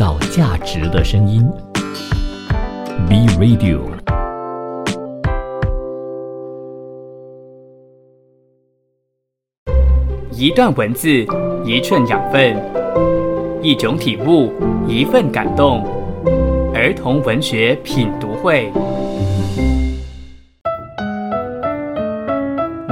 [0.00, 1.46] 造价值的声音
[3.06, 3.80] ，B Radio。
[10.32, 11.26] 一段文字，
[11.66, 12.56] 一寸养分，
[13.60, 14.50] 一种体悟，
[14.88, 15.84] 一份感动。
[16.72, 18.72] 儿童文学品读会，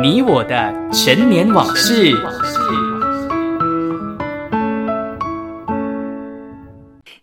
[0.03, 2.15] 你我的陈年往事。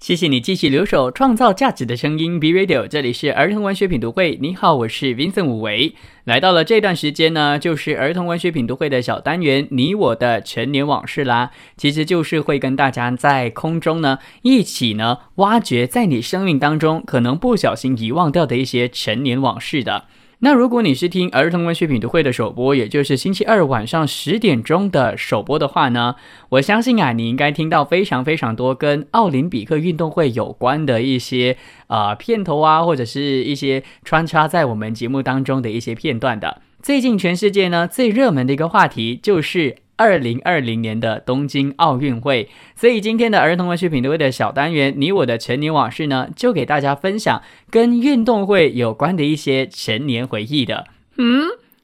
[0.05, 4.37] 谢谢你继续留守创造价值的声音，B Radio，这里是儿童文学品读会。
[4.39, 5.95] 你好，我是 Vincent 武维。
[6.25, 11.49] 来到了这段时间呢，就是儿童文学品读会的小单元，你我的陈年往事啦。
[11.75, 20.05] 其实就是会跟大家在空中呢，一起呢，挖掘在你生命当中可能不小心遗忘掉的一些陈年往事的。
[20.39, 26.15] 那如果你是听儿童文学品读会的首播，也就是星期二晚上十点钟的首播的话呢，
[26.49, 36.61] 我相信啊，你应该听到非常非常多跟奥林匹克运动会有关的一些啊片头啊，或者是一些穿插在我们节目当中的一些片段的。
[36.81, 39.77] 最近全世界呢最热门的一个话题就是。
[39.97, 50.85] 二零二零年的东京奥运会，所以今天的儿童文学品读会的小单元《你我的成年往事》呢，就给大家分享跟运动会有关的一些成年回忆的。
[51.17, 51.43] 嗯，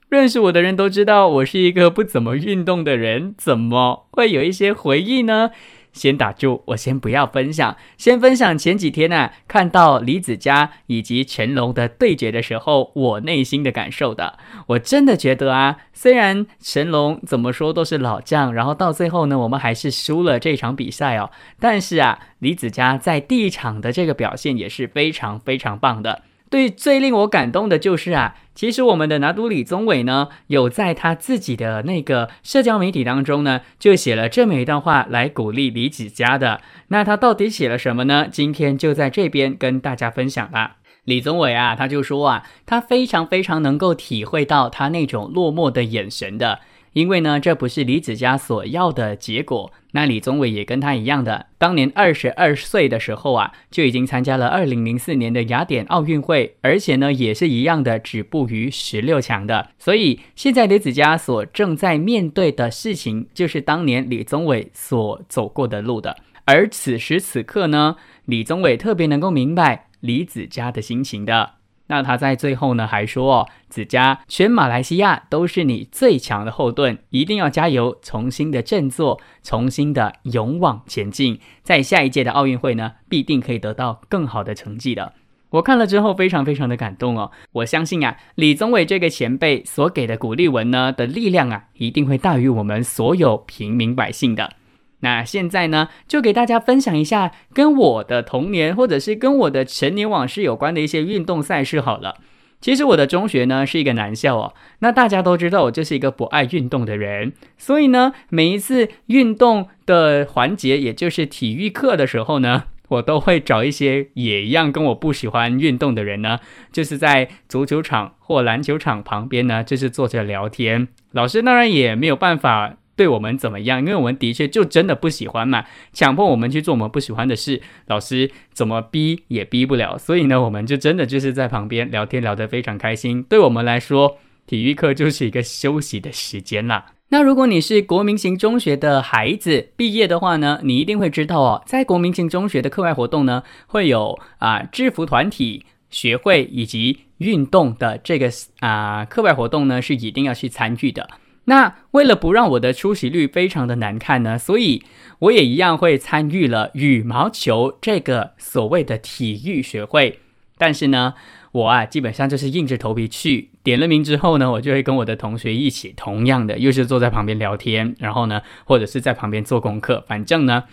[0.09, 5.51] 认识我的人都知道我是一个不怎么运动的人，怎么会有一些回忆呢？
[5.93, 7.75] 先打住，我先不要分享。
[7.97, 14.37] 先分享前几天呢，看到李子嘉以及成龙的对决的时候，我内心的感受的。
[14.67, 21.29] 我真的觉得啊，虽然成龙怎么说都是老将，然后到最后呢，我们还是输了这场比赛哦。
[21.59, 26.23] 但是啊，李子嘉在第一场的这个表现也是非常非常棒的。
[26.51, 36.59] 对，最令我感动的就是啊，其实我们的拿督李宗伟呢，有在他自己的那个社交媒体当中呢，就写了这么一段话来鼓励李子嘉的。
[36.89, 38.27] 那他到底写了什么呢？
[38.29, 40.75] 今天就在这边跟大家分享吧。
[41.05, 46.59] 李宗伟啊，他就说啊，他非常非常能够体会到他那种落寞的眼神的。
[46.93, 49.71] 因为呢，这不是李子嘉所要的结果。
[49.93, 59.69] 那李宗伟也跟他一样的，当年二十二岁的时候啊，就已经参加了二零零四年的雅典奥运会，而且呢，也是一样的止步于十六强的。
[59.77, 66.15] 所以现在李子嘉所正在面对的事情，就是当年李宗伟所走过的路的。
[66.45, 71.60] 而此时此刻呢，李宗伟特别能够明白李子嘉的心情的。
[71.91, 85.11] 那他在最后呢还说哦，子嘉，全马来西亚都是你最强的后盾，一定要加油，重新的振作，重新的勇往前进，在下一届的奥运会呢，必定可以得到更好的成绩的。
[85.49, 94.53] 我看了之后非常非常的感动哦，我相信啊，李宗伟这个前辈所给的鼓励文呢的力量啊，一定会大于我们所有平民百姓的。
[95.01, 102.15] 那现在呢，就给大家分享一下跟我的童年或者是跟我的成年往事有关的一些运动赛事好了。
[102.59, 116.37] 其实我的中学呢是一个男校哦，那大家都知道我就是一个不爱运动的人，所以呢，每一次运动的环节，也就是体育课的时候呢，我都会找一些也一样跟我不喜欢运动的人呢，
[116.71, 120.87] 就是在足球场或篮球场旁边呢，就是坐着聊天。
[121.13, 122.77] 老师当然也没有办法。
[123.01, 123.79] 对我们怎么样？
[123.79, 129.97] 因为我们的确就真的不喜欢嘛，强迫我们去做我们不喜欢的事，老师怎么逼也逼不了。
[129.97, 133.23] 所以呢，我们就真的就是在旁边聊天，聊得非常开心。
[133.23, 136.91] 对我们来说，体育课就是一个休息的时间啦。
[137.09, 148.29] 那如果你是国民型中学的孩子毕业的话呢，你一定会知道哦，在国民型中学的课外活动呢，会有啊制服团体、学会以及运动的这个
[148.59, 151.09] 啊课外活动呢，是一定要去参与的。
[151.51, 154.81] 那为了不让我的出席率非常的难看呢，所以
[155.19, 160.19] 我也一样会参与了羽毛球这个所谓的体育学会。
[160.57, 161.13] 但是呢，
[161.51, 170.05] 我啊基本上就是硬着头皮去，点了名之后呢，我就会跟我的同学一起，同样的又是坐在旁边聊天，然后呢，或者是在旁边做功课。
[170.07, 170.63] 反正呢，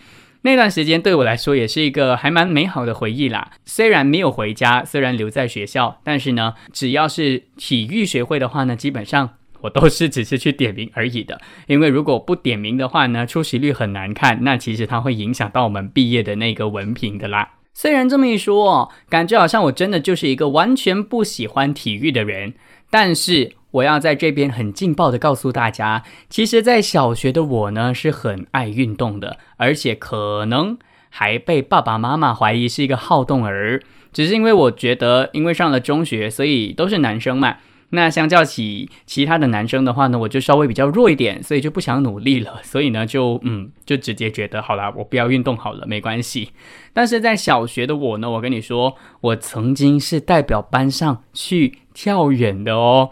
[0.42, 3.50] 那段时间对我来说也是一个还蛮美好的回忆啦。
[3.64, 9.30] 虽然没有回家，虽然留在学校，但是呢，只要是体育学会的话呢，基本上。
[9.60, 17.50] 我都是只是去点名而已的，因为如果不点名的话呢，出席率很难看，那其实它会影响到我们毕业的那个文凭的啦。
[17.74, 22.54] 虽然这么一说，感觉好像我真的就是一个完全不喜欢体育的人，
[22.90, 30.76] 但是我要在这边很劲爆的告诉大家，其实，在小学的我呢是很爱运动的，而且可能
[31.08, 33.80] 还被爸爸妈妈怀疑是一个好动儿，
[34.12, 37.58] 只是因为我觉得，因为上了中学，所以都是男生嘛。
[37.90, 42.60] 那相较起其他的男生的话呢，我就稍微比较弱一点，所以就不想努力了。
[42.62, 46.50] 所以呢，就嗯，就直接觉得好啦，我不要运动好了，没关系。
[46.92, 53.10] 但是在小学的我呢，我跟你说，我曾经是代表班上去跳远的哦。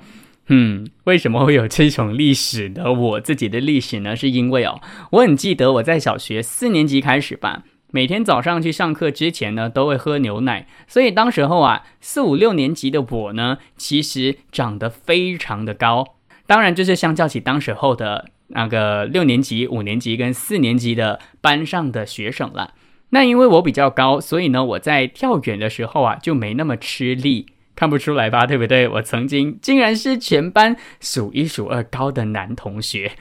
[0.48, 2.92] 嗯，为什么会有这种历史呢？
[2.92, 4.80] 我自己的历史呢，是因为哦，
[5.12, 7.64] 我很记得我在小学四年级开始吧。
[7.92, 16.16] 每天早上去上课之前呢，都会喝牛奶，所以当时候啊，四五六年级的我呢，其实长得非常的高。
[16.46, 22.74] 当然，就是相较起当时候的那个六年级、五年级跟四年级的班上的学生了。
[23.10, 27.46] 那因为我比较高，所以呢，我在跳远的时候啊，就没那么吃力。
[27.74, 28.46] 看不出来吧？
[28.46, 28.88] 对不对？
[28.88, 33.12] 我曾经竟然是全班数一数二高的男同学。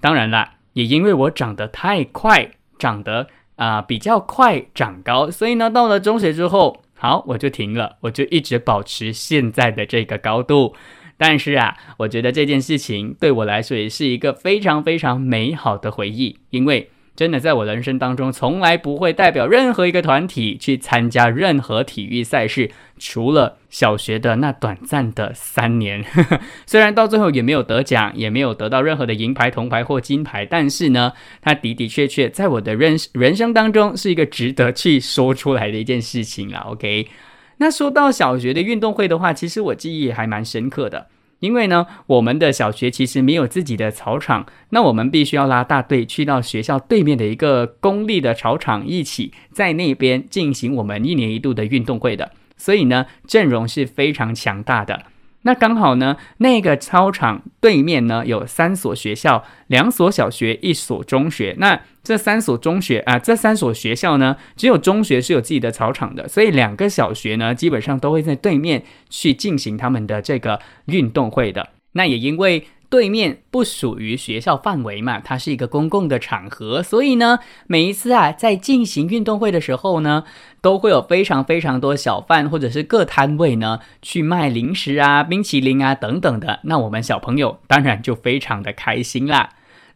[0.00, 3.28] 当然啦，也因为我长得太快，长得。
[3.58, 10.74] 啊，比较快长高，所以呢，到了中学之后，好，我就停了，我就一直保持现在的这个高度。
[11.18, 16.90] 但是啊，我觉得这件事情对我来说也是一个非常非常美好的回忆，因为。
[17.18, 26.04] 真的，在我人生当中，从来不会代表任何一个团体去参加任何体育赛事，除了小学的那短暂的三年。
[26.64, 31.12] 虽然到最后也没有得奖，也没有得到任何的银牌、铜牌或金牌，但是呢，
[31.42, 36.60] 它的的确确在我的人人生当中是一个值得去说出来的一件事情了。
[36.68, 37.08] OK，
[37.56, 41.08] 那说到小学的运动会的话，其实我记忆还蛮深刻的。
[41.40, 55.04] 因为呢，我们的小学其实没有自己的草场，那我们必须要拉大队去到学校对面的一个公立的草场，一起在那边进行我们一年一度的运动会的，所以呢，阵容是非常强大的。
[55.48, 61.54] 那刚好呢，那个操场对面呢有三所学校，两所小学，一所中学。
[61.56, 71.70] 那这三所中学啊，这三所学校呢，只有中学是有自己的操场的，所以两个小学呢，基本上都会在对面去进行他们的这个运动会的。
[71.92, 72.66] 那也因为。
[72.90, 80.24] 对面不属于学校范围嘛，它是一个公共的场合，所以呢，每一次啊，在进行运动会的时候呢，
[80.62, 86.60] 都会有非常非常多小贩或者是各摊位呢，去卖零食啊、冰淇淋啊等等的。
[86.64, 89.50] 那我们小朋友当然就非常的开心啦。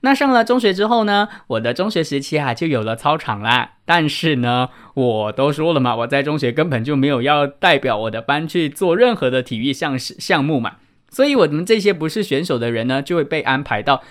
[0.04, 3.74] 那上了中学之后呢，我的中学时期啊，就有了操场啦。
[3.84, 10.72] 但是呢，我都说了嘛，我在中学根本就没有要代表我的班去做任何的体育项项目嘛。
[11.12, 14.02] 所以，我们这些不是选手的人呢，就会被安排到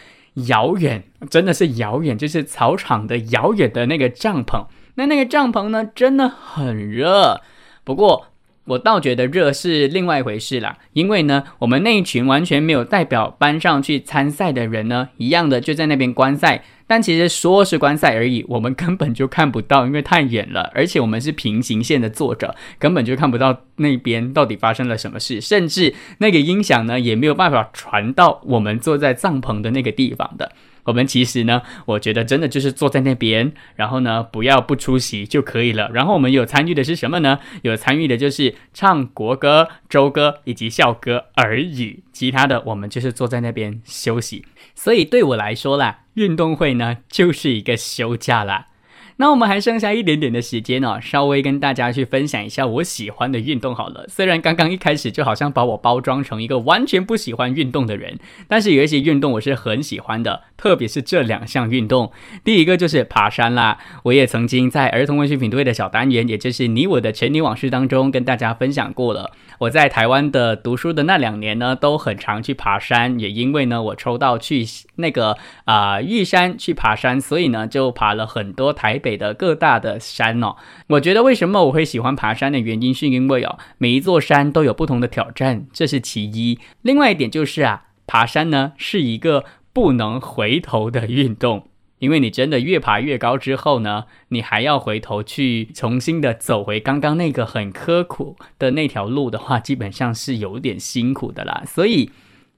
[0.47, 4.67] 遥远，真的是遥远，就是草场的遥远的那个帐篷。
[4.95, 7.41] 那那个帐篷呢，真的很热。
[7.83, 8.27] 不过，
[8.65, 16.63] 我倒觉得热是另外一回事啦，因为呢，我们那一群完全没有代表班上去参赛的人呢，一样的就在那边观赛。
[16.85, 30.51] 但其实说是观赛而已，我们根本就看不到，因为太远了，而且我们是平行线的坐着，根本就看不到那边到底发生了什么事，甚至那个音响呢也没有办法传到我们坐在帐篷的那个地方的。
[30.83, 35.89] 我们其实呢，我觉得真的就是坐在那边，然后呢，不要不出席就可以了。
[35.93, 37.39] 然后我们有参与的是什么呢？
[37.61, 42.03] 有参与的就是唱国歌、周歌以及校歌而已。
[42.11, 44.45] 其他的我们就是坐在那边休息。
[44.75, 48.67] 所以对我来说啦，运动会呢就是一个休假啦。
[49.17, 54.05] 那我们还剩下一点点的时间哦，稍微跟大家去分享一下我喜欢的运动好了。
[54.07, 58.17] 虽然刚刚一开始就好像把我包装成一个完全不喜欢运动的人，
[58.47, 62.11] 但是有一些运动我是很喜欢的，特别是这两项运动。
[62.43, 69.31] 第一个就是爬山啦，我也曾经在儿童文学品队的小单元，也就是你我的成年往事当中跟大家分享过了。
[69.59, 74.65] 我在台湾的读书的那两年呢，都很常去爬山，也因为呢我抽到去
[74.95, 79.11] 那个啊玉山去爬山，所以呢就爬了很多台北。
[79.21, 80.55] 的各大的山哦，
[80.87, 86.57] 我觉得为什么我会喜欢爬山的原因，是因为哦，每一座山都有不同的挑战，这是其一。
[86.81, 91.67] 另外一点就是啊，爬山呢是一个不能回头的运动，
[91.99, 101.61] 因为你真的越爬越高之后呢，你还要回头去重新的走回刚刚那个很刻苦的那条路的话，基本上是有点辛苦的啦。
[101.67, 102.09] 所以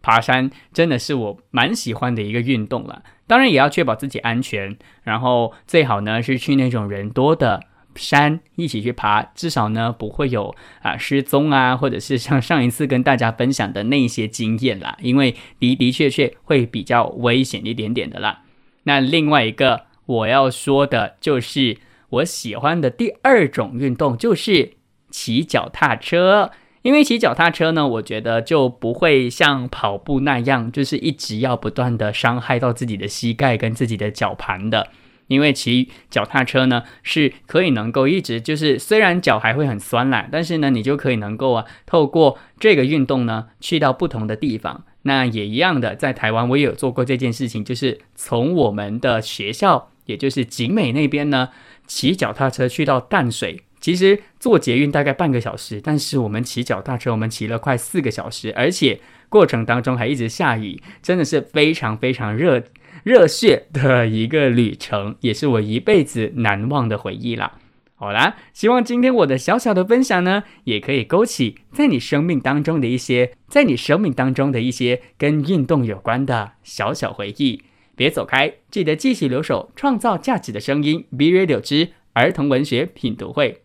[0.01, 3.03] 爬山真的是我蛮喜欢的一个运动了。
[3.27, 7.63] 当然也要确保自己安全，然后最好呢是去那种人多的
[7.96, 18.42] 山一起去爬，至少呢不会有啊失踪啊，或者是像上一次跟大家分享的那些经验啦， 因为的的确确会比较危险一点点的啦。
[18.84, 21.77] 那另外一个我要说的就是
[22.10, 24.74] 我喜欢的第二种运动就是
[25.10, 26.51] 骑脚踏车。
[26.84, 34.90] 因为骑脚踏车呢，我觉得就不会像跑步那样，就是一直要不断的伤害到自己的膝盖跟自己的脚盘的。
[35.28, 44.84] 因为骑脚踏车呢是可以能够一直就是虽然脚还会很酸啦，但是呢你就可以能够啊透过这个运动呢去到不同的地方。
[45.04, 51.50] 那也一样的，在台湾我也有做过这件事情，就是从我们的学校，也就是景美那边呢，
[51.88, 53.62] 骑脚踏车去到淡水。
[53.84, 62.63] 其实坐捷运大概半个小时，但是我们骑脚踏车，我们骑了快四个小时，而且过程当中还一直下雨，真的是非常非常热
[63.04, 67.60] 热血的一个旅程，也是我一辈子难忘的回忆啦。
[67.96, 77.63] 好啦，希望今天我的小小的分享呢，也可以勾起在你生命当中的一些，在你生命当中的一些跟运动有关的小小回忆。
[77.98, 81.06] 别走开，记得继续留守，创造价值的声音。
[81.18, 83.62] B Radio 之儿童文学品读会，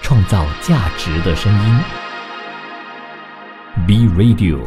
[0.00, 1.80] 创造价值的声音。
[3.86, 4.58] B Radio。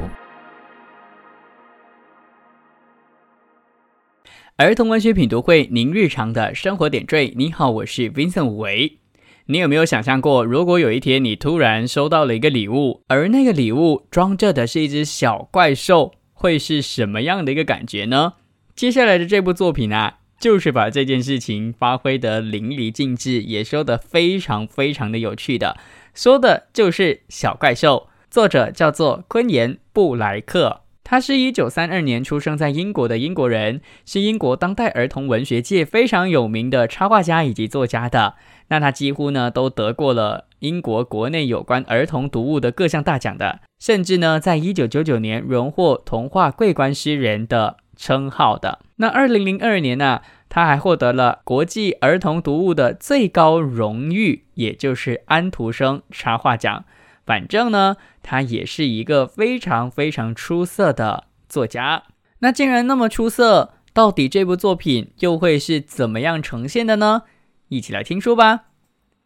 [4.58, 7.34] 儿童文学品读会，您日常的生活点缀。
[7.36, 9.00] 你好，我是 Vincent 吴维。
[9.48, 18.34] 你有没有想象过，如果有一天你突然收到了一个礼物，而那个礼物装着的是一只小怪兽，会是什么样的一个感觉呢？
[18.76, 25.78] 接下来的这部作品啊，就是把这件事情发挥得淋漓尽致，也说得非常非常的有趣的，
[26.16, 28.10] 说的就是小怪兽。
[28.32, 30.82] 作者叫做昆岩布莱克。
[31.04, 38.34] 他是一九三二年出生在英国的英国人，是英国当代儿童文学界非常有名的插画家以及作家的。
[38.70, 48.80] 那他几乎呢都得过了英国国内有关儿童读物的各项大奖的，甚至呢在一九九九年荣获童话桂冠诗人的称号的。
[48.96, 56.84] 那二零零二年呢，他还获得了国际儿童读物的最高荣誉，也就是安徒生插画奖。
[57.24, 62.04] 反正呢，他也是一个非常非常出色的作家。
[62.40, 67.22] 那既然那么出色，到底这部作品又会是怎么样呈现的呢？
[67.68, 68.62] 一起来听书吧。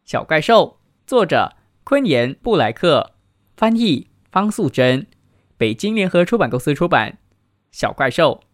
[0.03, 1.53] 小怪兽，作者
[1.85, 3.13] 昆岩布莱克，
[3.55, 5.07] 翻译方素珍，
[5.57, 7.17] 北京联合出版公司出版。
[7.71, 8.44] 小怪兽。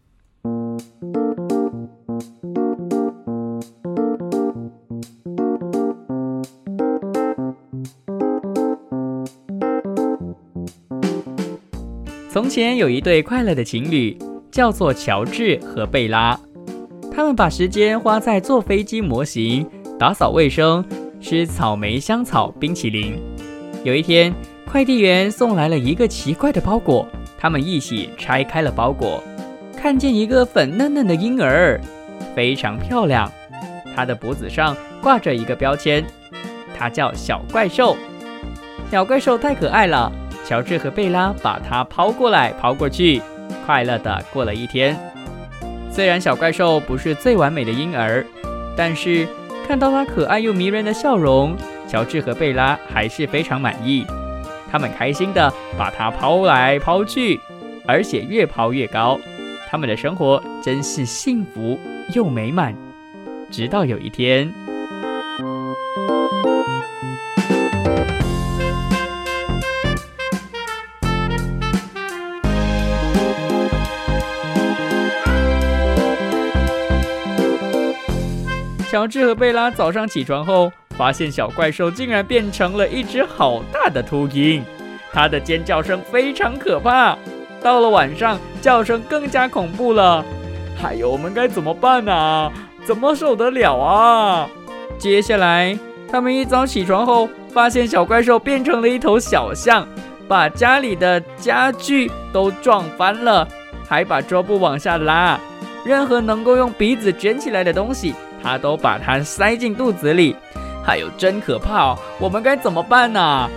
[12.52, 14.14] 前有一对快乐的情侣，
[14.52, 16.38] 叫做乔治和贝拉。
[17.10, 19.66] 他们把时间花在做飞机模型、
[19.98, 20.84] 打扫卫生、
[21.22, 23.18] 吃草莓香草冰淇淋。
[23.86, 24.34] 有一天，
[24.70, 27.08] 快递员送来了一个奇怪的包裹，
[27.40, 29.24] 他们一起拆开了包裹，
[29.78, 31.80] 看见一个粉嫩嫩的婴儿，
[32.36, 33.32] 非常漂亮。
[33.96, 36.04] 他的脖子上挂着一个标签，
[36.78, 37.96] 他叫小怪兽。
[38.92, 40.12] 小怪兽太可爱了。
[40.52, 43.22] 乔治和贝拉把它抛过来抛过去，
[43.66, 45.00] 快乐的过了一天。
[45.90, 48.26] 虽然小怪兽不是最完美的婴儿，
[48.76, 49.26] 但是
[49.66, 51.56] 看到它可爱又迷人的笑容，
[51.88, 54.06] 乔治和贝拉还是非常满意。
[54.70, 57.40] 他们开心的把它抛来抛去，
[57.88, 59.18] 而且越抛越高。
[59.70, 61.80] 他们的生活真是幸福
[62.14, 62.76] 又美满。
[63.50, 64.54] 直到有一天。
[78.92, 84.62] 乔治和贝拉早上起床后，发现小怪兽竟然变成了一只好大的秃鹰，
[85.14, 87.18] 它的尖叫声非常可怕。
[87.64, 90.26] 到了晚上，叫声更加恐怖了。
[90.78, 92.52] 还有，我们该怎么办呢？
[92.84, 94.50] 怎么受得了啊？
[94.98, 95.80] 接下来，
[96.12, 99.88] 他们一早起床后，发现小怪兽变成了一头小象，
[100.28, 103.48] 把家里的家具都撞翻了，
[103.88, 105.40] 还把桌布往下拉，
[105.86, 108.14] 任何能够用鼻子卷起来的东西。
[108.44, 110.36] 他都把它塞进肚子里，
[110.84, 111.96] 还有真可怕！
[112.20, 113.50] 我们该怎么办呢？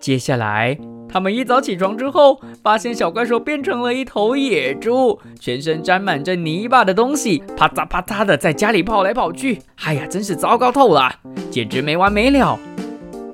[0.00, 9.60] 接下来，他们一早起床之后，发现小怪兽变成了一头野猪，全身沾满着泥巴的东西，啪嚓啪嚓的在家里跑来跑去。
[9.84, 11.12] 哎呀，真是糟糕透了，
[11.50, 12.58] 简直没完没了。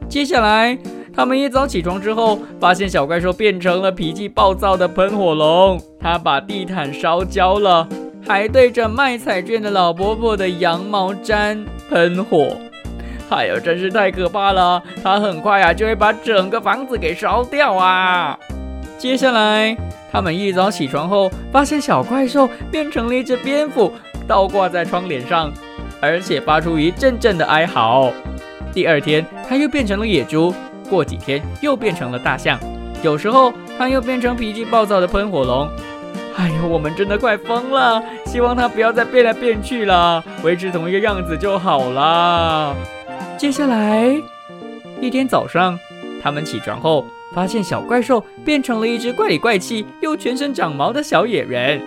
[0.09, 0.79] 接下来，
[1.15, 7.87] 他们一早起床之后，发现小怪兽变成了脾气暴躁的喷火龙，他把地毯烧焦了。
[8.27, 12.57] 还对着卖彩券的老伯伯的羊毛毡喷火，
[13.31, 14.83] 哎呦，真是太可怕了！
[15.03, 18.39] 他很快啊就会把整个房子给烧掉啊！
[18.97, 19.77] 接下来，
[20.11, 23.93] 他们一早起床后，发现小怪兽变成了一只蝙蝠，
[24.27, 25.53] 倒挂在窗帘上，
[26.01, 28.11] 而且发出一阵阵的哀嚎。
[28.73, 30.55] 第二天，它又变成了野猪，
[30.89, 32.59] 过几天又变成了大象，
[33.03, 35.69] 有时候它又变成脾气暴躁的喷火龙。
[36.37, 38.03] 哎呦，我们真的快疯了！
[38.27, 42.75] 希望它不要再变来变去了，维持同一个样子就好了。
[43.39, 44.21] 接下来
[45.01, 45.79] 一天早上，
[46.23, 51.81] 他们起床后，发现小怪兽变成了一只怪里怪气又全身长毛的小野人。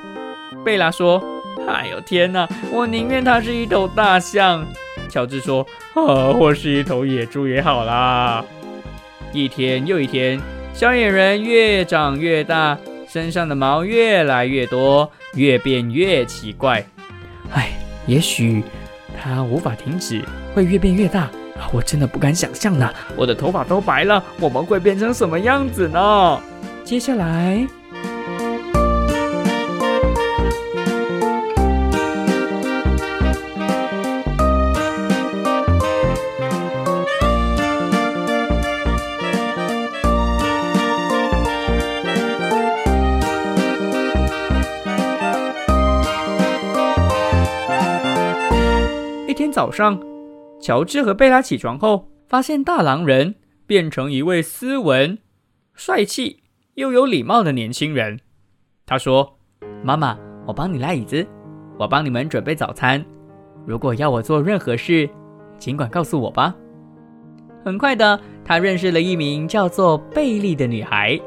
[0.64, 1.22] 贝拉说
[1.68, 4.66] ：“哎呦天哪，我宁愿它是一头大象。”
[5.10, 8.44] 乔治说：“啊，或是一头野猪也好啦。”
[9.34, 10.40] 一天又一天，
[10.74, 12.78] 小野人越长越大。
[13.18, 16.86] 身上的毛越来越多，越变越奇怪。
[17.52, 17.72] 唉，
[18.06, 18.64] 也许
[19.20, 21.28] 它无法停止，会越变越大。
[21.74, 22.94] 我真的不敢想象呢。
[23.16, 26.40] 我的头发都白了，我们会变成什么样子呢？
[26.84, 27.68] 接下来。
[49.58, 50.00] 早上，
[50.62, 53.34] 乔治和贝拉起床后，发现大狼人
[53.66, 55.18] 变成一位斯文、
[55.74, 56.44] 帅气
[56.76, 58.20] 又有礼貌的年轻人。
[58.86, 59.40] 他说
[59.82, 61.26] ：“妈妈，我帮你拉椅子，
[61.80, 63.04] 我帮你们准备早餐。
[63.66, 65.10] 如果要我做任何事，
[65.58, 66.54] 尽管告诉我吧。”
[67.66, 71.20] 很快的，他认识了一名叫做贝利的女孩，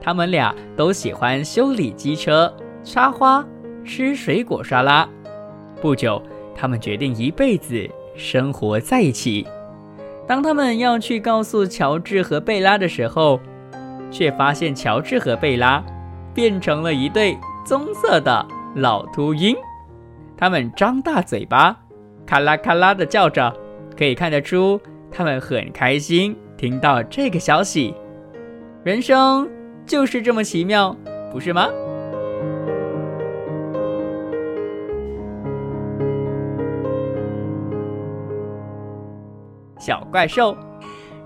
[0.00, 2.50] 他们俩都喜欢修理机车、
[2.82, 3.46] 插花、
[3.84, 5.06] 吃水果沙拉。
[5.82, 6.22] 不久。
[6.54, 9.46] 他们决定一辈子生活在一起。
[10.26, 13.40] 当他们要去告诉乔治和贝拉的时候，
[14.10, 15.84] 却发现乔治和贝拉
[16.32, 18.46] 变成了一对棕色的
[18.76, 19.54] 老秃鹰。
[20.36, 21.76] 他们张大嘴巴，
[22.26, 23.52] 咔啦咔啦的叫着，
[23.96, 24.80] 可以看得出
[25.10, 27.94] 他们很开心听到这个消息。
[28.82, 29.48] 人生
[29.86, 30.96] 就是这么奇妙，
[31.30, 31.68] 不是吗？
[39.84, 40.56] 小怪兽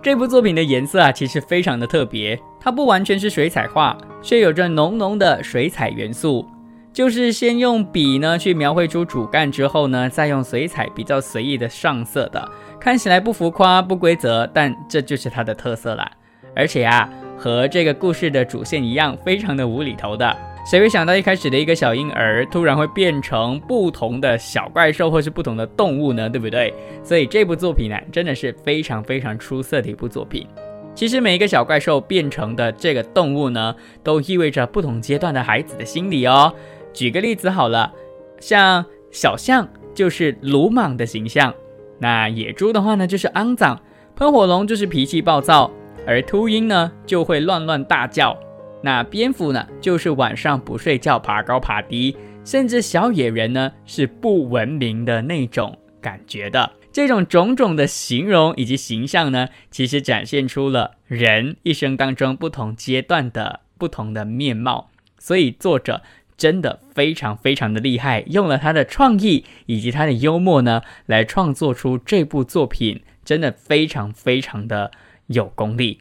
[0.02, 2.36] 这部作品的颜色啊，其实非常的特别。
[2.60, 6.44] 它不完全是水彩画，却有着浓浓的水彩元素。
[6.92, 12.50] 就是先用笔呢去描绘出主干，之后呢再用水彩比较随意的上色的，
[12.80, 16.10] 看起来不浮夸、不规则，但这就是它的特色啦。
[16.56, 20.36] 而且啊，和这个故事的主线一样，非常的无厘头的。
[20.71, 26.28] 谁会想到一开始的一个小婴儿突然会变成不同的小怪兽或是不同的动物呢？
[26.28, 26.75] 对不对？
[27.02, 30.47] 所以这部作品呢，真的是非常非常出色的一部作品。
[30.95, 36.52] 其实每一个小怪兽变成的这个动物呢，都意味着不同阶段的孩子的心理哦。
[36.93, 37.91] 举个例子好了，
[38.39, 41.54] 像小象就是鲁莽的形象，
[41.99, 43.81] 那野猪的话呢就是肮脏，
[44.15, 45.71] 喷火龙就是脾气暴躁，
[46.07, 48.39] 而秃鹰呢就会乱乱大叫。
[48.82, 56.71] 那蝙蝠呢，就是晚上不睡觉，爬高爬低，甚至小野人呢是不文明的那种感觉的。
[56.91, 64.91] 这种种种的形容以及形象呢，其实展现出了人一生当中不同阶段的不同的面貌。
[65.19, 66.02] 所以作者
[66.36, 74.91] 真的非常非常的厉害，用了他的创意以及他的幽默呢，来创作出这部作品，真的非常非常的
[75.26, 76.00] 有功力。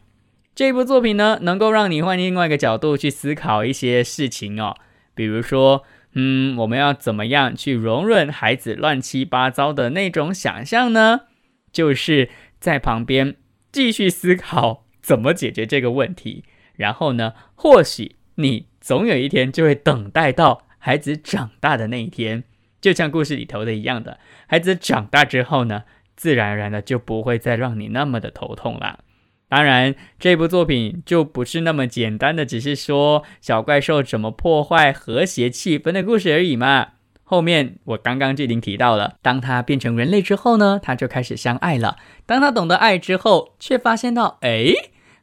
[0.57, 4.75] 这部作品呢，能够让你换另外一个角度去思考一些事情哦，
[5.13, 11.27] 比如说，嗯，我们要怎么样去容忍孩子乱七八糟的那种想象呢？
[11.71, 13.35] 就是在旁边
[13.71, 16.43] 继续思考怎么解决这个问题，
[16.75, 22.43] 然后呢，或许你总有一天就会等待到孩子长大的那一天，
[22.81, 25.83] 就像故事里头的一样的，孩子长大之后呢，
[26.15, 29.01] 自然而然的就不会再让你那么的头痛了。
[29.49, 36.89] 当然，这部作品就不是那么简单的，只是说小怪兽怎么破坏和谐气氛的故事而已嘛。
[37.23, 41.97] 后面我刚刚就已经提到了，当他变成人类之后呢，他就开始相爱了。
[42.25, 44.73] 当他懂得爱之后，却发现到，哎，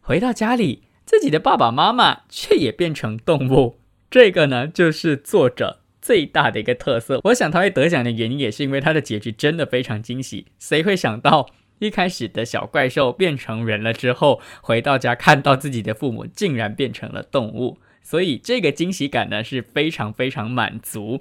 [0.01, 3.79] 回到家里，自己的爸爸妈妈却也变成动物。
[4.11, 7.21] 这个呢，就是作者最大的一个特色。
[7.25, 10.47] 我想他会得奖的原因，也是因为他的结局真的非常惊喜。
[10.59, 11.47] 谁会想到？
[11.81, 21.21] 一开始的小怪兽变成人了之后，回到家看到自己的父母竟然变成了动物，所以这个惊喜感呢是非常非常满足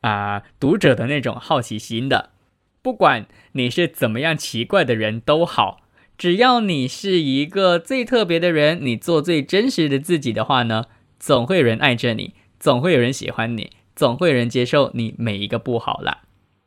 [0.00, 2.30] 啊读者的那种好奇心的。
[2.82, 5.80] 不管你是怎么样奇怪的人都好，
[6.18, 10.84] 只要你是一个最特别的人，你做最真实的自己的话呢，
[11.18, 16.23] 总会有人爱着你，总会有人喜欢你，总会有人接受你每一个不好啦。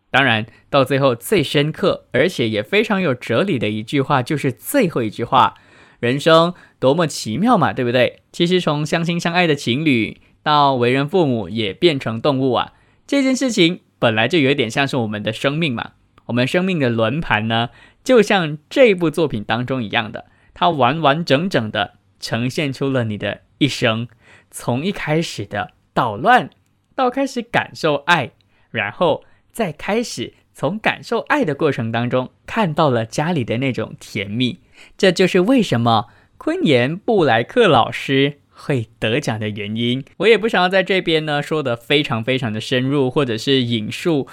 [0.10, 5.56] 当然，到最后最深刻，而且也非常有哲理的一句话，就是最后一句话：
[6.00, 8.22] 人生多么奇妙嘛，对不对？
[8.32, 12.74] 其实从相亲相爱的情侣，到为人父母也变成动物啊，
[13.06, 15.92] 这件事情本来就有点像是我们的生命嘛。
[16.28, 17.70] 我们生命的轮盘呢，
[18.04, 24.08] 就像这部作品当中一样的，它完完整整的呈现出了你的一生，
[24.52, 26.50] 从一开始的捣乱，
[26.96, 28.32] 到开始感受爱，
[28.72, 29.24] 然后
[29.58, 34.60] 在开始从感受爱的过程当中看到了家里的那种甜蜜。
[34.96, 40.06] 这就是为什么昆岩布莱克老师会得奖的原因。
[40.18, 44.28] 我也不想要在这边呢说的非常非常的深入，或者是引述。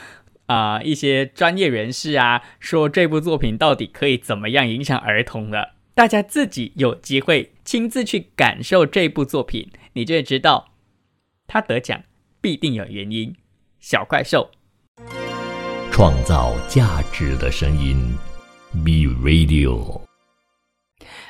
[0.44, 5.70] 啊，一些专业人士啊，说这部作品到底可以怎么样影响儿童的？
[5.94, 10.74] 大家自己有机会亲自去感受这部作品，你就会知道，
[11.46, 12.02] 他得奖
[12.42, 13.34] 必定有原因。
[13.80, 14.50] 小怪兽，
[15.96, 17.96] 创造价值的声音
[18.84, 20.00] ，Be Radio，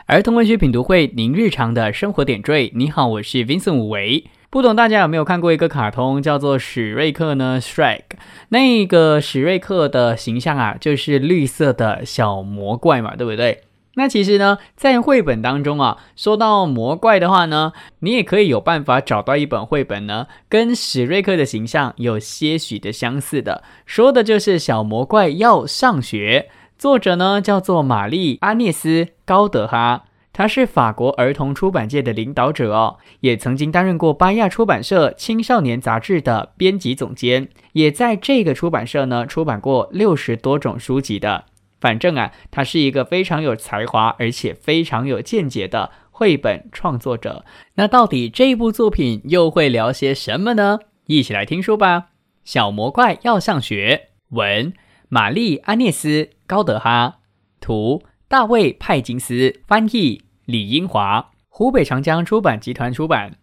[0.07, 2.73] 儿童文学品读会，您日常的生活点缀。
[2.75, 4.25] 你好，我是 Vincent 武维。
[4.49, 8.05] 不懂大家有没有看过一个卡通叫做史瑞克呢？Shrek，
[8.49, 13.65] 那个史瑞克的形象啊，就是绿色的小魔怪嘛，对不对？
[13.97, 26.51] 那其实呢，在绘本当中啊，说到魔怪的话呢，你也可以有办法找到一本绘本呢，跟史瑞克的形象有些许的相似的，说的就是小魔怪要上学。
[26.77, 30.05] 作者呢叫做玛丽阿涅斯高德哈。
[30.33, 41.45] 他是法国儿童出版界的领导者哦，也曾经担任过巴亚出版社青少年杂志的编辑总监，也在这个出版社呢出版过六十多种书籍的。
[41.85, 47.45] 反正啊，他是一个非常有才华而且非常有见解的绘本创作者。
[47.75, 50.79] 那到底这部作品又会聊些什么呢？
[51.09, 52.07] 一起来听书吧。
[52.43, 54.73] 小魔怪要上学，文
[55.11, 57.19] 玛丽安涅斯高德哈，
[57.61, 60.23] 图大卫派金斯，翻译。
[60.47, 63.33] 李英华，湖北长江出版集团出版，《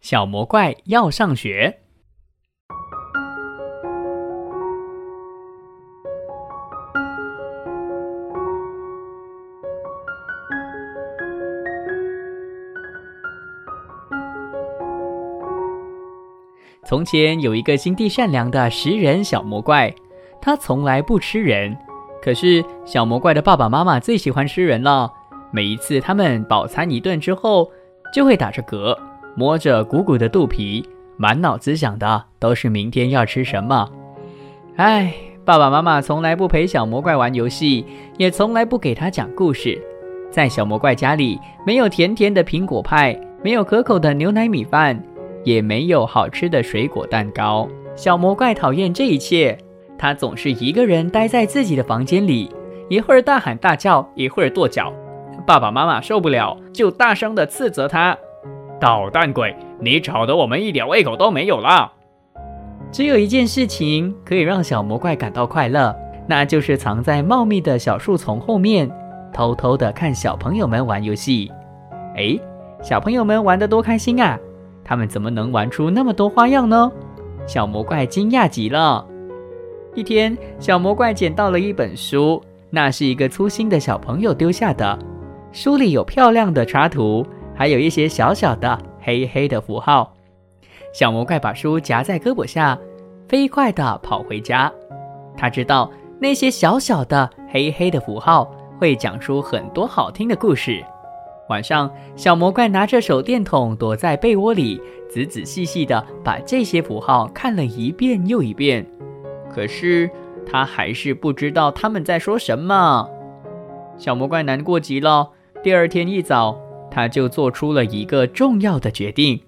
[0.00, 1.79] 小魔怪要上学》。
[16.90, 19.94] 从前有一个心地善良的食人小魔怪，
[20.42, 21.78] 他从来不吃人，
[22.20, 25.08] 可是小魔怪的爸爸妈妈最喜欢吃人了。
[25.52, 27.70] 每一次他们饱餐一顿之后，
[28.12, 28.98] 就会打着嗝，
[29.36, 30.84] 摸着鼓鼓的肚皮，
[31.16, 33.88] 满脑子想的都是明天要吃什么。
[34.74, 37.86] 唉，爸爸妈妈从来不陪小魔怪玩游戏，
[38.18, 39.80] 也从来不给他讲故事。
[40.28, 45.00] 在小魔怪家里，没有甜甜的苹果派，没有可口的牛奶米饭，
[45.44, 47.68] 也没有好吃的水果蛋糕。
[47.96, 49.56] 小魔怪讨厌这一切，
[49.98, 52.50] 他总是一个人待在自己的房间里，
[52.88, 54.92] 一会儿大喊大叫，一会儿跺脚。
[55.46, 58.16] 爸爸妈妈受不了，就大声地斥责他
[58.80, 61.92] ：“捣蛋鬼，你吵得我们一点胃口都没有了。”
[62.92, 65.94] 只有一件事情可以让小魔怪感到快乐，
[66.26, 68.90] 那就是藏在茂密的小树丛后面，
[69.32, 71.50] 偷偷地看小朋友们玩游戏。
[72.16, 72.38] 哎，
[72.82, 74.38] 小朋友们玩得多开心啊！
[74.90, 76.90] 他们怎么能玩出那么多花样呢？
[77.46, 79.06] 小魔怪惊讶极了。
[79.94, 84.98] 一天，小魔怪捡到了一本书，那是一个粗心的小朋友丢下的。
[85.52, 87.24] 书里有漂亮的插图，
[87.54, 90.12] 还有一些小小的黑黑的符号。
[90.92, 92.76] 小魔怪把书夹在胳膊下，
[93.28, 94.72] 飞快地跑回家。
[95.36, 100.84] 他知道那些小小的黑黑的符号会讲出很多好听的故事。
[101.50, 108.86] 晚上，小魔怪拿着手电筒躲在被窝里，仔仔细细地把这些符号看了一遍又一遍。
[109.52, 110.08] 可是
[110.46, 113.10] 他还是不知道他们在说什么。
[113.98, 115.28] 小魔怪难过极了。
[115.60, 116.56] 第二天一早，
[116.88, 119.38] 他就做出了一个重要的决定。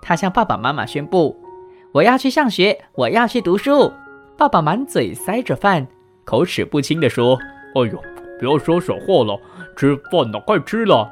[0.00, 1.36] 他向爸爸妈妈宣布
[1.92, 3.92] ：“我要去上学，我要去读书。”
[4.38, 5.84] 爸爸满嘴塞着饭，
[6.24, 7.36] 口齿不清地说
[7.74, 8.00] ：“哎呦，
[8.38, 9.36] 不要说傻话了，
[9.76, 11.10] 吃饭了，快吃了。”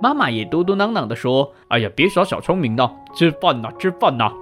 [0.00, 4.32] 妈妈也嘟嘟囔囔地说：“哎呀，别耍小聪明了，吃饭呐，吃饭呐。”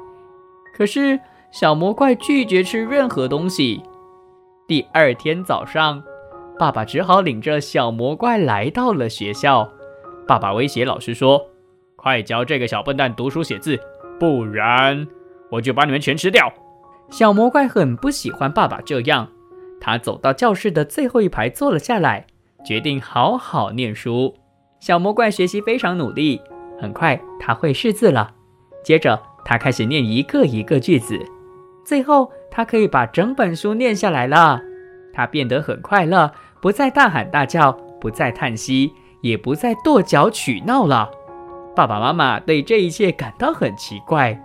[0.76, 1.18] 可是
[1.50, 3.82] 小魔怪拒绝吃任何东西。
[4.66, 6.02] 第二天早上。
[6.58, 9.70] 爸爸只好领着小魔怪来到了学校。
[10.26, 11.38] 爸爸威胁老师说
[11.96, 13.78] ：“快教这个小笨蛋读书写字，
[14.18, 15.06] 不然
[15.50, 16.50] 我就把你们全吃掉。”
[17.12, 19.28] 小魔怪很不喜欢爸爸这样，
[19.78, 22.26] 他走到教室的最后一排坐了下来，
[22.64, 24.34] 决定好好念书。
[24.80, 26.40] 小魔怪学习非常努力，
[26.80, 28.32] 很快他会识字了。
[28.84, 31.18] 接着他开始念一个一个句子，
[31.84, 34.60] 最后他可以把整本书念下来了。
[35.12, 36.32] 他变得很快乐。
[36.58, 41.08] 不再大喊大叫，不再叹息，也不再跺脚取闹了。
[41.76, 44.36] 爸爸妈妈对这一切感到很奇怪。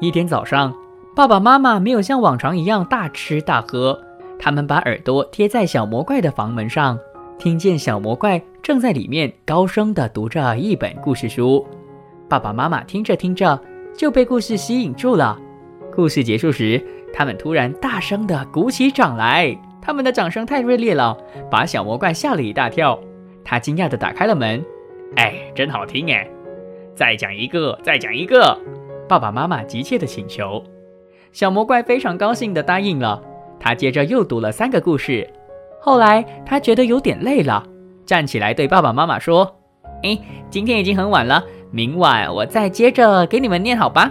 [0.00, 0.74] 一天早上，
[1.14, 3.98] 爸爸妈妈没有像往常一样大吃大喝，
[4.38, 6.98] 他们把耳朵贴在小魔怪的房门上，
[7.38, 11.66] 听见小魔怪正在里面高声地读着一本故事书。
[12.28, 13.58] 爸爸妈妈听着听着
[13.96, 15.38] 就被故事吸引住了。
[15.90, 16.78] 故事结束时，
[17.10, 21.16] 他们突然大声地鼓起掌来，他们的掌声太热烈了，
[21.50, 23.00] 把小魔怪吓了一大跳。
[23.42, 24.62] 他惊讶地打开了门，
[25.16, 26.28] 哎，真好听哎！
[26.94, 28.60] 再讲一个，再讲一个。
[29.08, 30.62] 爸爸妈妈急切地请求，
[31.32, 33.22] 小魔怪非常高兴地答应了。
[33.58, 35.26] 他接着又读了三个故事。
[35.80, 37.66] 后来他觉得有点累了，
[38.08, 39.54] 站起来对爸爸妈妈说
[40.02, 40.18] ：“哎，
[40.48, 44.10] 今天已经很晚了，明晚我再接着给你们念好吧。”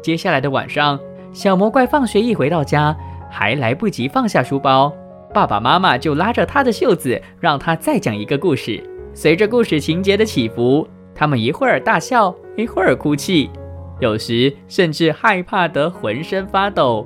[0.00, 0.96] 接下来的晚上，
[1.32, 2.96] 小魔怪放学一回到家，
[3.28, 4.92] 还来不及放下书包，
[5.34, 8.80] 爸爸妈妈就拉着他的袖子，让他再讲一个故事。
[9.12, 13.50] 随着故事情节的起伏，他们一会儿大笑，一会儿哭泣。
[13.98, 17.04] 有时甚至害怕得浑身发抖。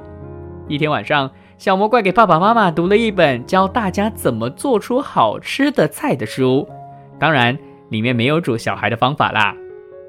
[0.68, 6.68] 一天晚上，小魔怪给爸爸妈妈读了一本教大家怎么做出好吃的菜的书，
[7.18, 7.56] 当然
[7.90, 9.54] 里面没有煮小孩的方法啦。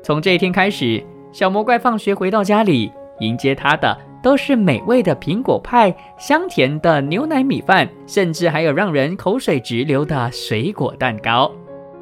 [0.04, 11.52] 从这一天开始，小魔怪放学回到家里，迎接他的都是美味的苹果派、香甜的牛奶米饭，甚至还有让人口水直流的水果蛋糕。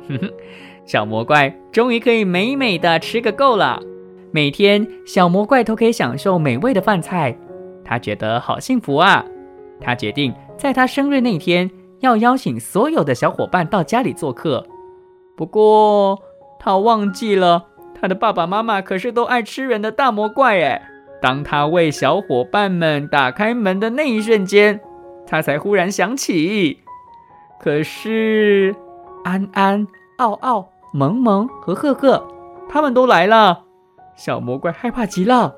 [0.07, 0.31] 哼哼，
[0.85, 3.79] 小魔怪终于可以美美的吃个够了。
[4.31, 7.37] 每天，小魔怪都可以享受美味的饭菜，
[7.85, 9.23] 他觉得好幸福啊！
[9.83, 11.69] 他决定在他生日那天
[11.99, 14.65] 要邀请所有的小伙伴到家里做客。
[15.35, 16.19] 不过，
[16.59, 17.65] 他忘记了
[17.99, 20.81] 他的爸爸妈妈可是都爱吃人的大魔怪哎！
[21.21, 24.79] 当他为小伙伴们打开门的那一瞬间，
[25.25, 26.79] 他才忽然想起，
[27.59, 28.75] 可是
[29.23, 32.27] 安安、奥奥、萌萌和赫赫
[32.69, 33.63] 他们都来了。
[34.15, 35.55] 小魔怪害怕极了。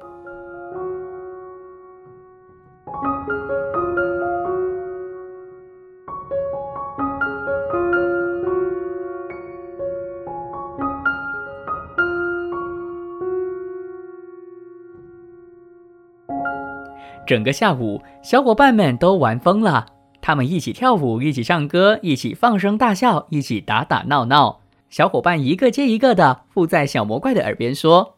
[17.26, 19.86] 整个下午，小伙伴们都玩疯了。
[20.22, 24.62] 他们一起跳舞，一起唱歌，一起放声大笑，一起打打闹闹。
[24.90, 28.16] 小伙伴一个接一个的附在小魔怪的耳边说。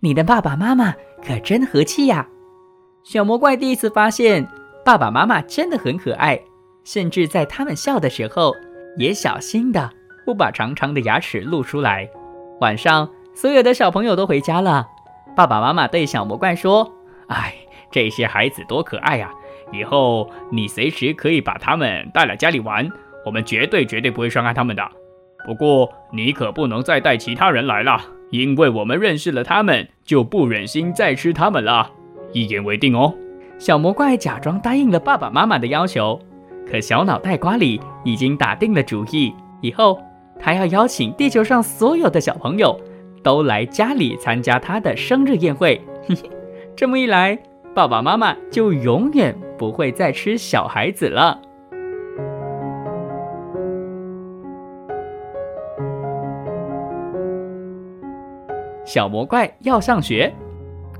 [0.00, 2.26] 你的爸爸妈妈可真和气呀！
[3.04, 4.46] 小魔怪第一次发现
[4.84, 6.40] 爸爸妈妈真的很可爱，
[6.84, 8.54] 甚至在他们笑的时候
[8.98, 9.90] 也小心的
[10.24, 12.08] 不把长长的牙齿露出来。
[12.60, 14.88] 晚上，所有的小朋友都回家了，
[15.36, 16.92] 爸爸妈妈对小魔怪说
[17.28, 17.54] ：“哎，
[17.92, 19.30] 这些孩子多可爱呀！
[19.72, 22.90] 以后你随时可以把他们带来家里玩，
[23.24, 24.82] 我们绝对绝对不会伤害他们的。
[25.46, 28.00] 不过你可不能再带其他人来了。”
[28.32, 31.90] 因为我们认识了他们，就不忍心再吃他们了。
[32.32, 33.14] 一言为定哦。
[33.58, 36.18] 小魔怪假装答应了爸爸妈妈的要求，
[36.66, 40.00] 可小脑袋瓜里已经打定了主意，以后
[40.40, 42.80] 他要邀请地球上所有的小朋友
[43.22, 45.78] 都来家里参加他的生日宴会。
[46.08, 46.30] 嘿嘿，
[46.74, 47.38] 这么一来，
[47.74, 51.40] 爸爸妈妈就永远不会再吃小孩子了。
[58.84, 60.30] 小魔怪要上学，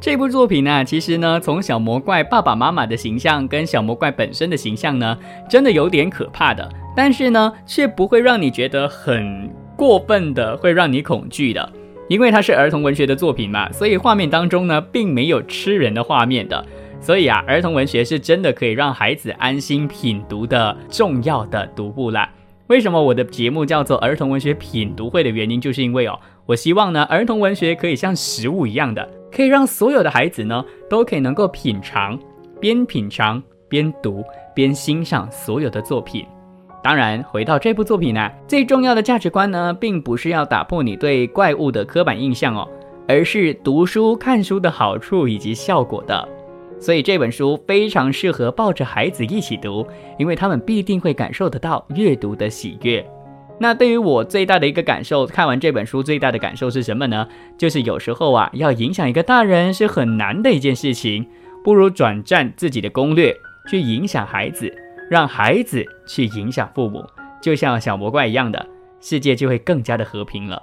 [0.01, 5.19] 这部作品呢，其实呢，从小魔怪爸爸妈妈的形象跟小魔怪本身的形象呢，
[5.51, 11.71] 真的有点可怕的，但是呢，却不会让你觉得很过分的，会让你恐惧的，
[12.13, 16.63] 因为它是儿童文学的作品嘛，所以画面当中呢，并没有吃人的画面的，
[17.01, 22.29] 所以啊，儿童文学是真的可以让孩子安心品读的重要的读物啦。
[22.67, 26.21] 为什么我的节目叫做儿童文学品读会的原因，就是因为哦。
[26.45, 32.19] 我希望呢，儿童文学可以像食物一样的，可以让所有的孩子呢，都可以能够品尝，
[32.61, 34.23] 边品尝边读，
[34.55, 36.27] 边欣赏所有的作品。
[36.83, 42.69] 当然，回到这部作品呢，最重要的价值观呢，并不是要打破你对怪物的刻板印象哦，
[43.07, 46.29] 而是读书看书的好处以及效果的。
[46.81, 49.87] 所以这本书非常适合抱着孩子一起读，
[50.19, 53.07] 因为他们必定会感受得到阅读的喜悦。
[53.61, 57.25] 那对于我最大的一个感受，看完这本书最大的感受是什么呢？
[57.57, 61.25] 就是有时候啊，要影响一个大人是很难的一件事情，
[61.63, 63.33] 不如转战自己的攻略
[63.71, 64.75] 去影响孩子，
[65.13, 67.05] 让孩子去影响父母，
[67.43, 68.67] 就像小魔怪一样的
[68.99, 70.63] 世界就会更加的和平了。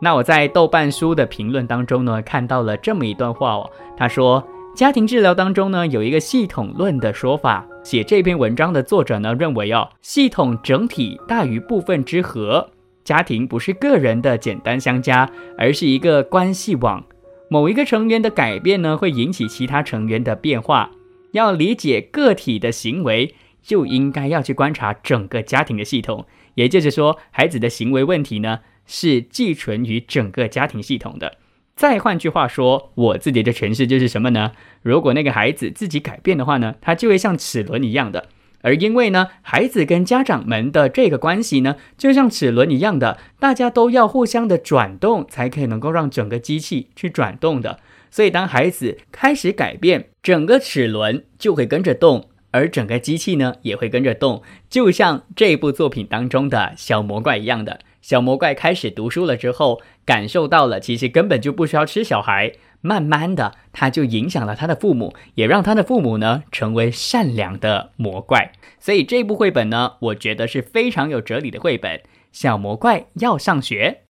[0.00, 4.46] 那我在豆瓣书的评论当中呢，看到了这么一段话哦，他说。
[4.76, 7.66] 家庭治疗当中呢，有一个系统论的说法。
[7.82, 12.68] 写这篇文章的作者呢，认为哦，系统整体大于部分之和。
[13.02, 17.02] 家庭不是个人的简单相加，而是一个关系网。
[17.50, 20.88] 某一个成员的改变呢，会引起其他成员的变化。
[21.32, 23.34] 要理解个体的行为，
[23.68, 26.24] 就应该要去观察整个家庭的系统。
[26.54, 31.36] 也就是说，孩子的行为问题呢，是寄存于整个家庭系统的。
[31.76, 34.52] 再换句话说，我自己的诠释就是什么呢？
[34.80, 38.28] 如果那个孩子自己改变的话呢，他就会像齿轮一样的。
[38.62, 47.78] 而因为呢，孩子跟家长们的这个关系呢，就像齿轮一样的，大家都要互相的转动，才可以能够让整个机器去转动的。
[48.10, 57.78] 所以，当孩子开始改变，整个齿轮就会跟着动，而整个机器呢，也会跟着动，就像这部作品当中的小魔怪一样的。
[58.02, 62.52] 小魔怪开始读书了之后，感受到了其实根本就不需要吃小孩。
[62.80, 68.50] 慢慢的，他就影响了他的父母，也让他的父母呢成为善良的魔怪。
[68.80, 72.00] 所以这部绘本呢，我觉得是非常有哲理的绘本。
[72.32, 74.02] 小魔怪要上学，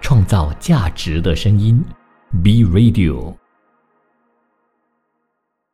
[0.00, 1.84] 创造价值的声音
[2.40, 3.34] ，B Radio。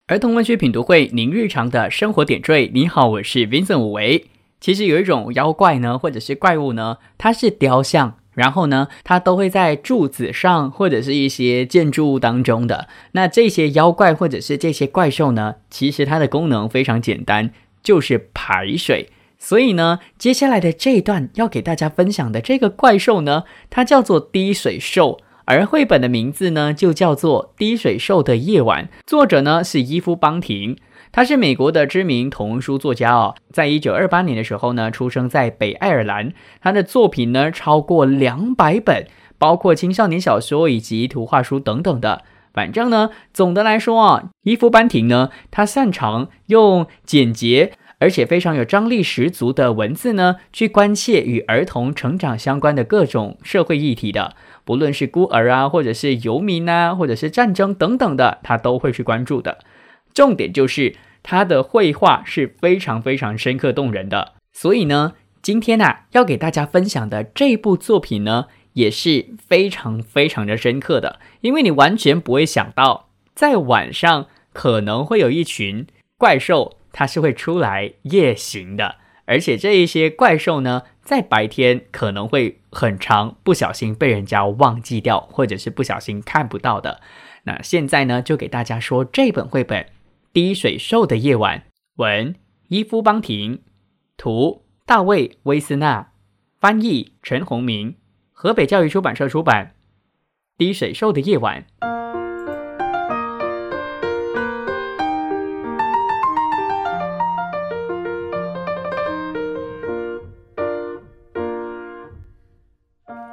[0.08, 2.70] 儿童文学品读会，您日常的生活点缀。
[2.74, 4.26] 你好，我是 Vincent 武维。
[4.60, 12.88] 其实有一种妖怪呢，或者是怪物呢，它是雕像，然后呢，它都会在柱子上或者是一些建筑物当中的。
[13.12, 19.10] 那这些妖怪或者是这些怪兽呢，其实它的功能非常简单，就是排水。
[19.38, 25.20] 所以呢，接下来的这一段要给大家分享的这个怪兽呢，它叫做滴水兽。
[25.50, 30.76] 而绘本的名字呢，就叫做《滴水兽的夜晚》，作者呢是伊夫·邦廷，
[31.10, 33.34] 他是美国的知名童书作家哦。
[33.50, 36.34] 在一九二八年的时候呢，出生在北爱尔兰。
[36.60, 39.06] 他的作品呢超过两百本，
[39.38, 42.24] 包括青少年小说以及图画书等等的。
[42.52, 54.36] 反正呢，总的来说啊，伊夫·班廷呢，他擅长用简洁而且非常有张力十足的文字呢，去关切与儿童成长相关的各种社会议题的。
[54.68, 59.60] 不论是孤儿啊，或者是游民啊，或者是战争等等的，他都会去关注的。
[60.12, 64.34] 重点就是他的绘画是非常非常深刻动人的。
[64.52, 71.18] 所以呢，今天呢要给大家分享的这部作品呢，也是非常非常的深刻的。
[71.40, 75.86] 因为你完全不会想到，在晚上可能会有一群
[76.18, 78.96] 怪兽，它是会出来夜行的，
[79.28, 80.82] 而且这一些怪兽呢。
[81.08, 87.00] 在白天可能会很长，不小心被人家忘记掉，或者是不小心看不到的。
[87.44, 89.84] 那现在呢，就给大家说这本绘本
[90.34, 91.60] 《滴水兽的夜晚》，
[91.94, 92.34] 文
[92.68, 93.62] 伊夫邦廷，
[94.18, 96.10] 图大卫威斯纳，
[96.60, 97.94] 翻译陈宏明，
[98.32, 99.72] 河北教育出版社出版，
[100.58, 101.64] 《滴水兽的夜晚》。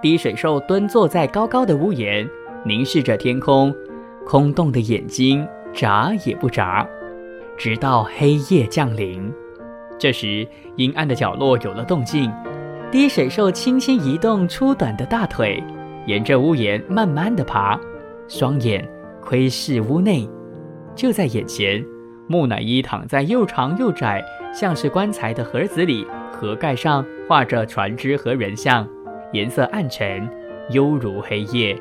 [0.05, 2.29] 滴水兽蹲坐在高高的屋檐，
[2.63, 3.73] 凝视着天空，
[4.23, 6.87] 空洞的眼睛眨也不眨，
[7.57, 9.33] 直到黑夜降临。
[9.97, 12.31] 这时，阴暗的角落有了动静，
[12.91, 15.63] 滴水兽轻轻移动粗短的大腿，
[16.05, 17.75] 沿着屋檐慢慢的爬，
[18.27, 18.87] 双眼
[19.19, 20.29] 窥视屋内。
[20.93, 21.83] 就在眼前，
[22.27, 28.87] 木乃伊躺在又长又窄、像是棺材的盒子里，盒盖上画着船只和人像。
[29.35, 30.27] 颜色暗沉，
[30.69, 31.77] 犹如黑夜。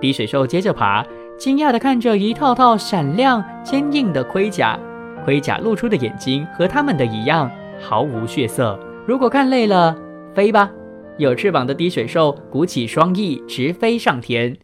[0.00, 1.04] 滴水兽接着爬，
[1.36, 4.78] 惊讶地看着一套套闪亮坚硬的盔甲，
[5.22, 8.80] 盔甲露出的眼睛和他们的一样，毫无血色。
[9.06, 9.94] 如果看累了，
[10.34, 10.70] 飞吧！
[11.18, 14.56] 有翅膀的滴水兽鼓起双翼，直飞上天，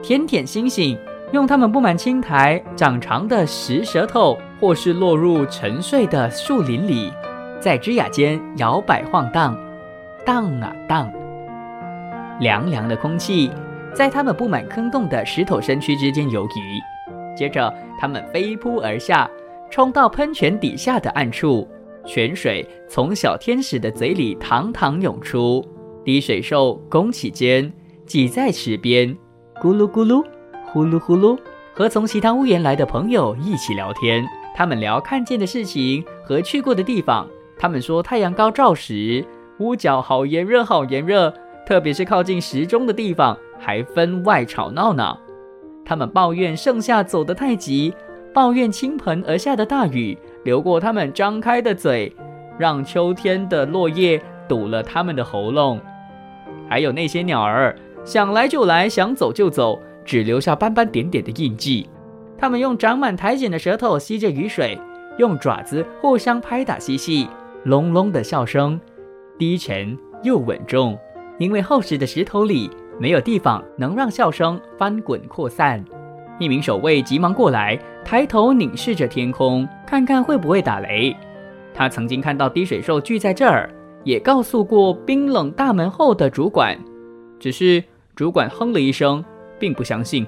[0.00, 0.96] 舔舔星星，
[1.32, 7.12] 用它们布满青苔、长长的石舌头，或是落入沉睡的树林里，
[7.58, 9.58] 在枝桠间摇摆晃荡，
[10.24, 11.12] 荡啊荡。
[12.40, 13.50] 凉凉的空气
[13.94, 16.80] 在它们布满坑洞的石头身躯之间游移，
[17.36, 19.30] 接着它们飞扑而下，
[19.70, 21.68] 冲到喷泉底下的暗处。
[22.06, 25.64] 泉水从小天使的嘴里堂堂涌出，
[26.04, 27.72] 滴水兽弓起肩，
[28.04, 29.16] 挤在池边，
[29.62, 30.22] 咕噜咕噜，
[30.66, 31.38] 呼噜呼噜，
[31.72, 34.22] 和从其他屋檐来的朋友一起聊天。
[34.54, 37.26] 他们聊看见的事情和去过的地方。
[37.58, 39.24] 他们说太阳高照时，
[39.58, 41.32] 屋角好炎热，好炎热。
[41.66, 45.16] 特别是靠近时钟的地方，还分外吵闹呢。
[45.84, 47.94] 他们抱怨盛夏走得太急，
[48.32, 52.14] 抱怨倾盆而下的大雨流过他们张开的嘴，
[52.58, 55.80] 让秋天的落叶堵了他们的喉咙。
[56.68, 57.74] 还有那些鸟儿，
[58.04, 61.88] 想来就来，想走就走，只留下斑斑点点的印记。
[62.36, 64.78] 它们用长满苔藓的舌头吸着雨水，
[65.18, 67.28] 用爪子互相拍打嬉戏，
[67.64, 68.78] 隆隆的笑声，
[69.38, 69.96] 低沉。
[70.22, 70.98] 又稳重，
[71.38, 75.84] 因为厚实的石头里没有地方能让笑声翻滚扩散。
[76.38, 81.16] 一名守卫急忙过来，抬头凝视着天空，看看会不会打雷。
[81.72, 83.68] 他曾经看到滴水兽聚在这儿，
[84.04, 86.78] 也告诉过冰冷大门后的主管，
[87.38, 87.82] 只是
[88.14, 89.24] 主管哼了一声，
[89.58, 90.26] 并不相信。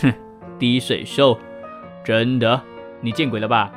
[0.00, 0.12] 哼，
[0.58, 1.38] 滴水兽，
[2.04, 2.60] 真的？
[3.00, 3.72] 你见鬼了吧？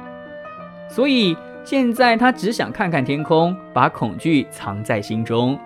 [0.88, 5.60] 所以现在他只想看看天空，把恐惧藏在心中。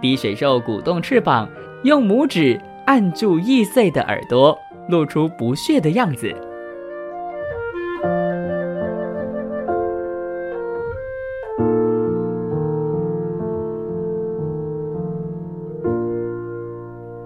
[0.00, 1.48] 滴水兽鼓动翅膀，
[1.84, 4.58] 用拇指按住易碎的耳朵。
[4.88, 6.34] 露出不屑的样子。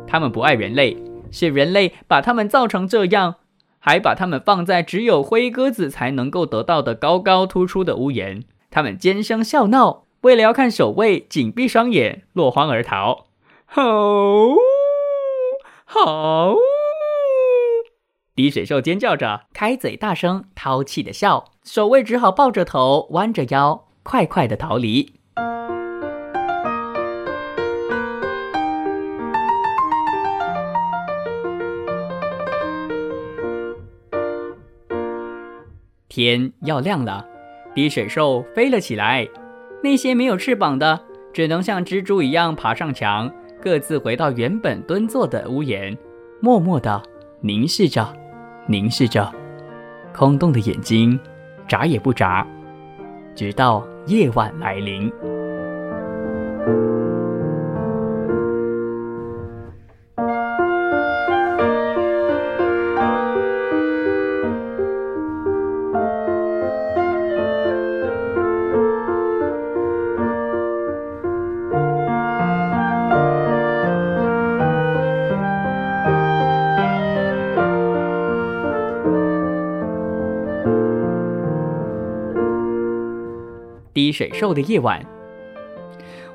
[0.06, 0.96] 他们不爱人类，
[1.30, 3.36] 是人类把他们造成这样，
[3.78, 8.44] 还把他们放在只有灰鸽子才能够得到的高高突出的屋檐。
[8.70, 13.26] 他们尖声笑闹，为了要看守卫，紧闭双眼，落荒而逃。
[13.66, 14.54] 吼
[15.84, 16.56] 吼。
[18.34, 25.12] 滴水兽尖叫着，开嘴大声淘气的笑，守卫只好抱着头，弯着腰，快快的逃离。
[36.08, 37.28] 天要亮了，
[37.74, 39.28] 滴水兽飞了起来，
[39.84, 40.98] 那些没有翅膀的，
[41.30, 43.30] 只能像蜘蛛一样爬上墙，
[43.60, 45.94] 各自回到原本蹲坐的屋檐，
[46.40, 47.02] 默默的
[47.42, 48.10] 凝视着。
[48.66, 49.30] 凝视着，
[50.14, 51.20] 空洞的眼睛，
[51.68, 52.46] 眨也不眨，
[53.34, 55.12] 直到夜晚来临。
[84.14, 85.04] 水兽的夜晚，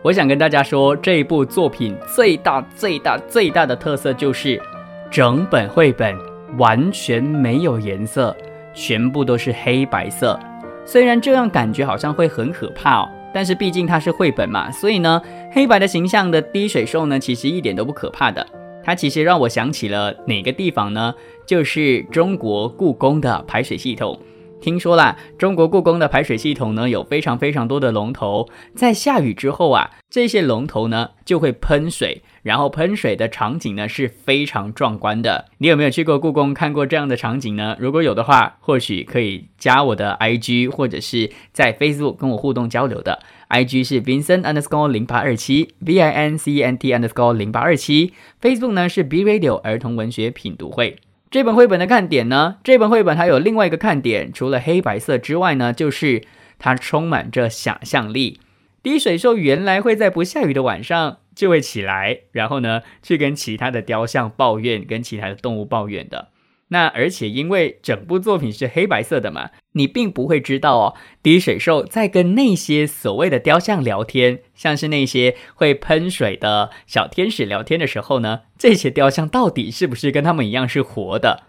[0.04, 4.62] 我想跟大家说，这部作品最大、最大、最大的特色就是，
[5.10, 6.16] 整本绘本
[6.58, 8.36] 完全没有颜色，
[8.74, 10.38] 全部都是黑白色。
[10.86, 15.22] 虽然这样感觉好像会很可怕哦，但是毕竟它是绘本嘛，所以呢，
[15.52, 18.46] 黑白的形象的滴水兽呢，其实一点都不可怕的。
[18.84, 21.14] 它其实让我想起了哪个地方呢？
[21.46, 24.18] 就是中国故宫的排水系统。
[24.62, 35.46] 听说啦，中国故宫的排水系统呢，有非常非常多的龙头，在下雨之后啊，这些龙头呢就会喷水，然后喷水的场景呢是非常壮观的。
[35.60, 37.78] 你有没有去过故宫看过这样的场景呢？
[37.80, 43.20] 如果有的话，或许可以加我的 IG，或者是在 Facebook 跟我互动交流的。
[43.50, 48.14] IG 是 Vincent underscore 零八二七，V I N C E N T underscore 零八二七。
[48.42, 50.98] Facebook 呢是 B Radio 儿童文学品读会。
[51.32, 52.58] 这本绘本的看点呢？
[52.64, 56.24] 这本绘本还有另外一个看点，除了黑白色之外呢，就是
[56.58, 58.40] 它充满着想象力。
[58.82, 66.30] 滴水兽原来会在不下雨的晚上就会起来，然后呢，去跟其他的雕像抱怨，跟其他的动物抱怨的。
[66.72, 81.44] 那而且因为整部作品是黑白色的嘛，你并不会知道哦，滴水兽在跟那些所谓的雕像聊天，像是那些会喷水的小天使聊天的时候呢，这些雕像到底是不是跟他们一样是活的？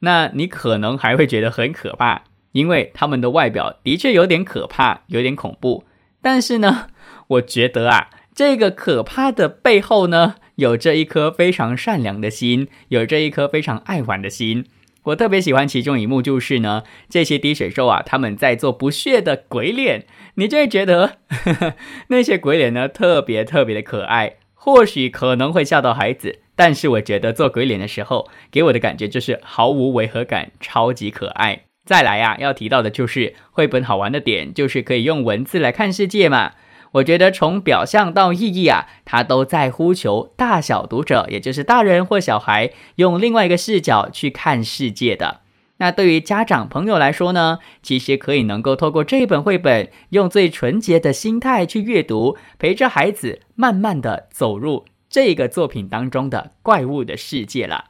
[0.00, 5.84] 那你可能还会觉得很可怕，因为他们的外表的确有点可怕，有点恐怖。
[6.22, 6.86] 但是呢，
[7.26, 10.36] 我觉得啊，这个可怕的背后呢。
[10.60, 14.66] 有着一颗非常善良的心，有着一颗非常爱玩的心。
[15.04, 20.04] 我特别喜欢其中一幕，就是呢，这些滴水兽啊，他们在做不屑的鬼脸，
[20.34, 21.16] 你就会觉得
[22.08, 24.34] 那些鬼脸呢，特别特别的可爱。
[24.52, 31.62] 或许可能会吓到孩子，但是我觉得做鬼脸的时候，给我的感觉就是毫无违和感，超级可爱。
[31.86, 36.52] 再来呀，要提到的就是绘本好玩的点，就是可以用文字来看世界嘛。
[36.92, 45.40] 我觉得从表象到意义啊，它都在呼求大小读者，也就是大人或小孩，用另外一个视角去看世界的。
[45.76, 57.84] 那对于家长朋友来说呢，其实可以能够透过这本绘本，用最纯洁的心态去阅读，陪着孩子慢慢的走入这个作品当中的怪物的世界了。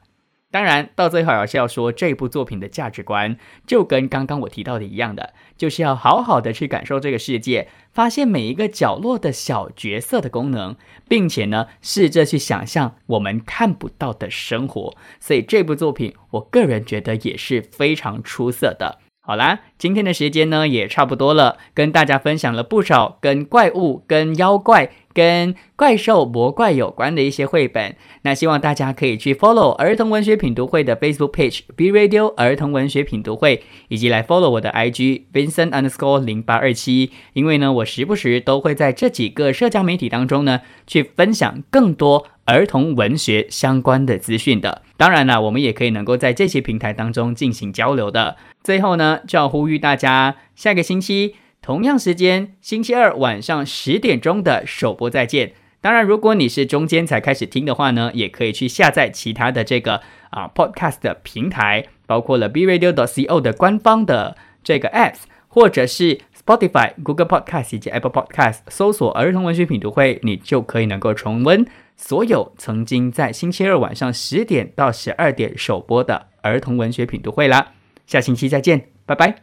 [0.53, 3.37] 当然，到最后还是要说这部作品的价值观，
[3.67, 10.75] 就跟刚刚我提到的一样的，就是要好好的去感受这个世界，发现每一个角落的小角色的功能，
[11.09, 14.97] 并且呢，试着去想象我们看不到的生活。
[15.21, 18.99] 所以这部作品，我个人觉得也是非常出色的。
[19.23, 27.97] 好啦，今天的时间呢也差不多了，跟大家分享了不少跟怪物、跟妖怪跟怪兽、魔怪有关的一些绘本。
[28.21, 37.11] 那希望大家可以去 follow 儿童文学品读会的 Facebook page B Radio 儿童文学品读会，以及来 follow 我的 IG Vincent underscore 零八二七。
[37.33, 44.83] 因为呢，我时不时都会在这几个社交媒体当中呢，去分享更多儿童文学相关的资讯的。
[44.99, 48.37] 当然了，我们也可以能够在这些平台当中进行交流的。
[48.63, 55.53] 最后呢，就要呼大家，下个星期同样时间，星期二晚上十点钟的首播再见。
[55.83, 71.67] 当然，如果你是中间才开始听的话呢，也可以去下载其他的这个啊 podcast 的平台，包括了 B Radio c o 的官方的这个 apps，或者是 Spotify、Google Podcast 以及 Apple Podcast，搜索儿童文学品读会，你就可以能够重温
[71.97, 77.73] 所有曾经在星期二晚上十点到十二点首播的儿童文学品读会啦。
[78.07, 79.35] 下星期再见，拜拜。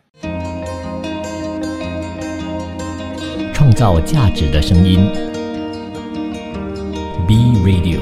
[3.53, 5.09] 创造价值的声音。
[7.27, 7.99] B Radio。